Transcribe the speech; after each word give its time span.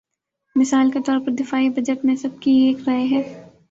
مثال 0.55 0.91
کے 0.91 0.99
طور 1.05 1.19
پر 1.25 1.31
دفاعی 1.31 1.69
بجٹ 1.69 2.05
میں 2.05 2.15
سب 2.15 2.29
کی 2.39 2.51
ایک 2.51 2.77
رائے 2.87 3.05
ہے۔ 3.05 3.51